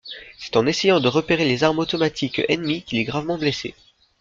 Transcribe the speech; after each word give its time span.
C'est 0.39 0.55
en 0.57 0.65
essayant 0.65 0.99
de 0.99 1.07
repérer 1.07 1.45
les 1.45 1.63
armes 1.63 1.77
automatiques 1.77 2.41
ennemies 2.49 2.81
qu'il 2.81 2.97
est 2.97 3.03
gravement 3.03 3.37
blessé. 3.37 3.75